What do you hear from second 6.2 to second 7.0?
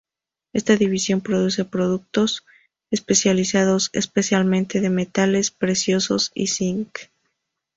y zinc.